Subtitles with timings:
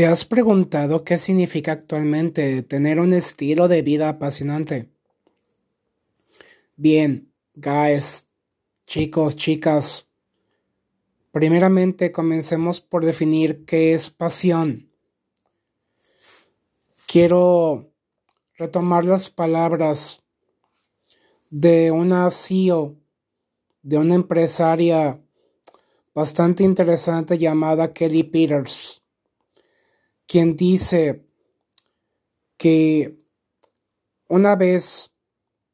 [0.00, 4.88] ¿Te has preguntado qué significa actualmente tener un estilo de vida apasionante?
[6.74, 8.24] Bien, guys,
[8.86, 10.08] chicos, chicas,
[11.32, 14.90] primeramente comencemos por definir qué es pasión.
[17.06, 17.92] Quiero
[18.56, 20.22] retomar las palabras
[21.50, 22.96] de una CEO,
[23.82, 25.22] de una empresaria
[26.14, 28.99] bastante interesante llamada Kelly Peters
[30.30, 31.26] quien dice
[32.56, 33.18] que
[34.28, 35.10] una vez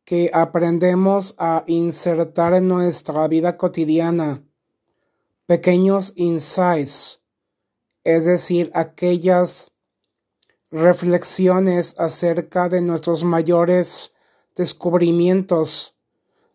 [0.07, 4.43] que aprendemos a insertar en nuestra vida cotidiana
[5.45, 7.21] pequeños insights,
[8.03, 9.73] es decir, aquellas
[10.71, 14.15] reflexiones acerca de nuestros mayores
[14.55, 15.99] descubrimientos,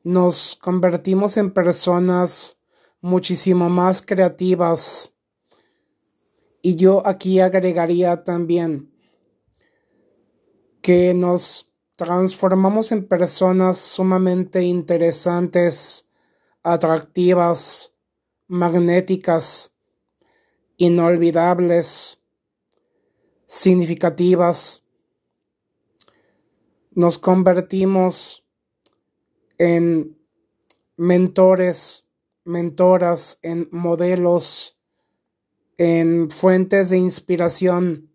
[0.04, 2.57] nos convertimos en personas
[2.99, 5.13] muchísimo más creativas,
[6.61, 8.91] y yo aquí agregaría también
[10.81, 16.05] que nos transformamos en personas sumamente interesantes,
[16.63, 17.91] atractivas,
[18.48, 19.71] magnéticas,
[20.77, 22.20] inolvidables,
[23.46, 24.84] significativas.
[26.91, 28.43] Nos convertimos
[29.57, 30.18] en
[30.98, 32.05] mentores,
[32.43, 34.80] mentoras, en modelos
[35.84, 38.12] en fuentes de inspiración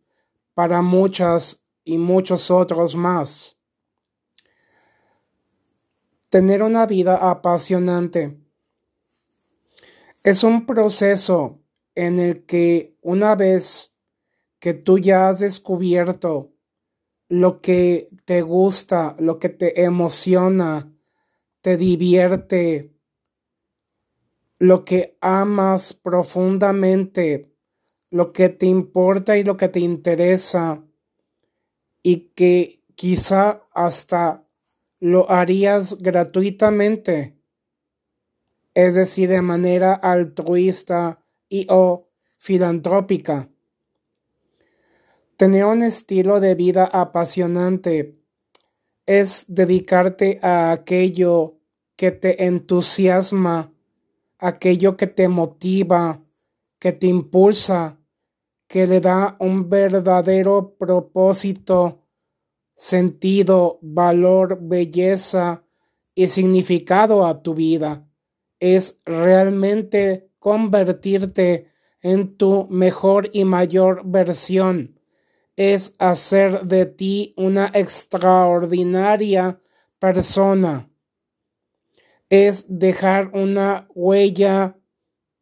[0.54, 3.56] para muchas y muchos otros más.
[6.28, 8.38] Tener una vida apasionante
[10.22, 11.60] es un proceso
[11.96, 13.92] en el que una vez
[14.60, 16.52] que tú ya has descubierto
[17.28, 20.88] lo que te gusta, lo que te emociona,
[21.62, 22.94] te divierte,
[24.60, 27.55] lo que amas profundamente,
[28.16, 30.82] lo que te importa y lo que te interesa
[32.02, 34.44] y que quizá hasta
[35.00, 37.36] lo harías gratuitamente,
[38.74, 43.48] es decir, de manera altruista y o filantrópica.
[45.36, 48.18] Tener un estilo de vida apasionante
[49.04, 51.58] es dedicarte a aquello
[51.96, 53.72] que te entusiasma,
[54.38, 56.22] aquello que te motiva,
[56.78, 57.98] que te impulsa,
[58.76, 62.02] que le da un verdadero propósito,
[62.74, 65.64] sentido, valor, belleza
[66.14, 68.06] y significado a tu vida.
[68.60, 71.72] Es realmente convertirte
[72.02, 75.00] en tu mejor y mayor versión.
[75.56, 79.58] Es hacer de ti una extraordinaria
[79.98, 80.90] persona.
[82.28, 84.76] Es dejar una huella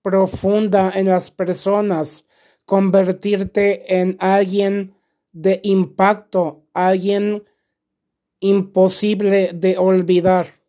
[0.02, 2.26] profunda en las personas,
[2.64, 4.94] convertirte en alguien
[5.32, 7.44] de impacto, alguien
[8.40, 10.60] imposible de olvidar.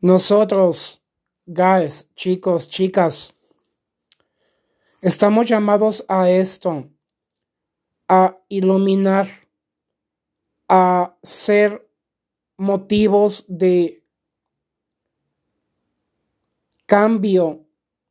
[0.00, 1.02] Nosotros,
[1.46, 3.34] guys, chicos, chicas,
[5.00, 6.88] estamos llamados a esto,
[8.08, 9.28] a iluminar,
[10.68, 11.88] a ser
[12.56, 14.04] motivos de
[16.86, 17.66] cambio,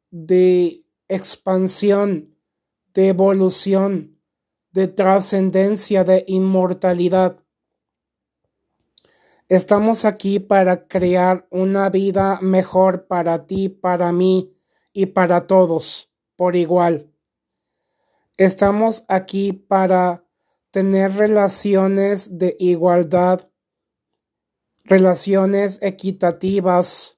[0.10, 2.38] de expansión,
[2.94, 4.20] de evolución,
[4.72, 7.44] de trascendencia, de inmortalidad.
[9.50, 14.58] Estamos aquí para crear una vida mejor para ti, para mí
[14.94, 17.12] y para todos por igual.
[18.38, 20.26] Estamos aquí para
[20.72, 23.50] tener relaciones de igualdad,
[24.84, 27.17] relaciones equitativas,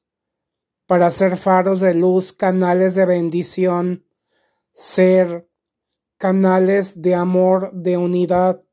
[0.90, 4.08] para ser faros de luz, canales de bendición,
[4.74, 5.48] ser
[6.18, 8.64] canales de amor, de unidad,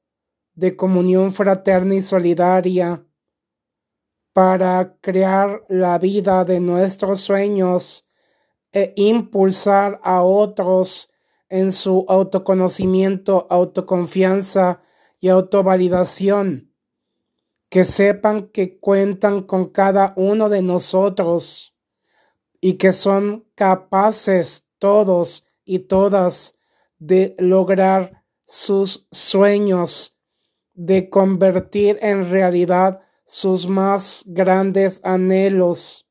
[0.54, 3.04] de comunión fraterna y solidaria,
[4.32, 8.06] para crear la vida de nuestros sueños
[8.72, 11.10] e impulsar a otros
[11.50, 14.80] en su autoconocimiento, autoconfianza
[15.20, 16.72] y autovalidación,
[17.68, 21.75] que sepan que cuentan con cada uno de nosotros
[22.60, 26.54] y que son capaces todos y todas
[26.98, 30.16] de lograr sus sueños,
[30.74, 36.06] de convertir en realidad sus más grandes anhelos,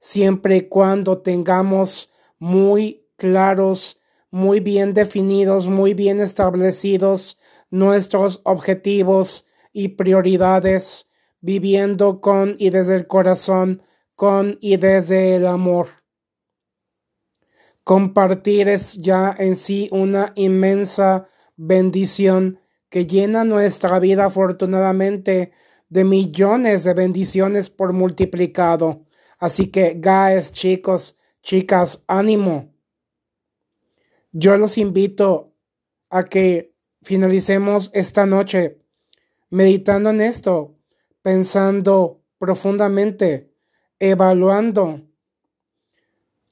[0.00, 3.98] siempre y cuando tengamos muy claros,
[4.30, 7.38] muy bien definidos, muy bien establecidos
[7.70, 11.06] nuestros objetivos y prioridades,
[11.40, 13.82] viviendo con y desde el corazón
[14.14, 15.88] con y desde el amor.
[17.82, 21.26] Compartir es ya en sí una inmensa
[21.56, 25.52] bendición que llena nuestra vida afortunadamente
[25.88, 29.04] de millones de bendiciones por multiplicado.
[29.38, 32.72] Así que, guys, chicos, chicas, ánimo.
[34.32, 35.52] Yo los invito
[36.10, 38.80] a que finalicemos esta noche
[39.50, 40.76] meditando en esto,
[41.22, 43.53] pensando profundamente,
[44.10, 45.00] evaluando,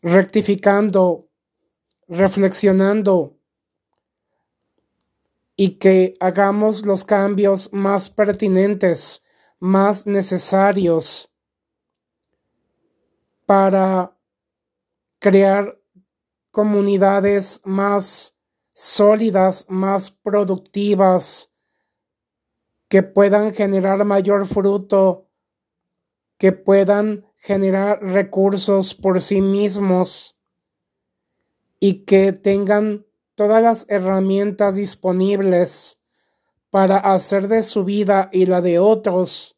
[0.00, 1.28] rectificando,
[2.08, 3.38] reflexionando
[5.54, 9.22] y que hagamos los cambios más pertinentes,
[9.58, 11.30] más necesarios
[13.44, 14.16] para
[15.18, 15.78] crear
[16.50, 18.34] comunidades más
[18.74, 21.50] sólidas, más productivas,
[22.88, 25.28] que puedan generar mayor fruto,
[26.38, 30.38] que puedan generar recursos por sí mismos
[31.80, 33.04] y que tengan
[33.34, 35.98] todas las herramientas disponibles
[36.70, 39.56] para hacer de su vida y la de otros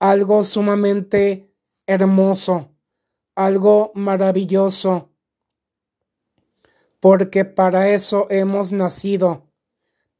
[0.00, 1.54] algo sumamente
[1.86, 2.74] hermoso,
[3.36, 5.12] algo maravilloso,
[6.98, 9.48] porque para eso hemos nacido,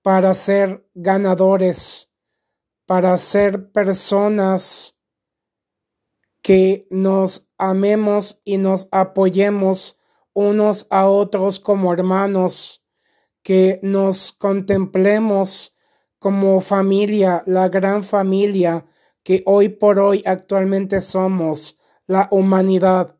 [0.03, 2.09] para ser ganadores,
[2.87, 4.96] para ser personas
[6.47, 9.99] que nos amemos y nos apoyemos
[10.33, 12.85] unos a otros como hermanos,
[13.43, 15.75] que nos contemplemos
[16.21, 18.87] como familia, la gran familia
[19.25, 23.17] que hoy por hoy actualmente somos, la humanidad.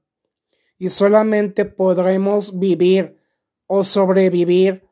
[0.79, 3.21] Y solamente podremos vivir
[3.67, 4.89] o sobrevivir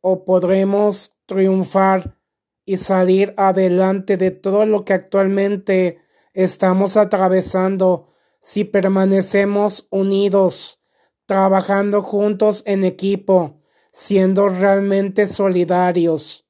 [0.00, 2.18] o podremos triunfar
[2.64, 6.00] y salir adelante de todo lo que actualmente
[6.34, 10.80] estamos atravesando si permanecemos unidos
[11.26, 16.46] trabajando juntos en equipo, siendo realmente solidarios.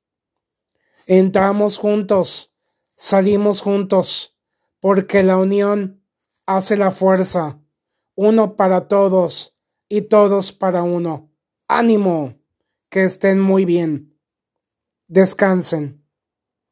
[1.07, 2.53] Entramos juntos,
[2.97, 4.37] salimos juntos,
[4.81, 6.03] porque la unión
[6.47, 7.61] hace la fuerza,
[8.15, 9.57] uno para todos
[9.89, 11.31] y todos para uno.
[11.69, 12.39] Ánimo,
[12.89, 14.19] que estén muy bien.
[15.07, 16.04] Descansen.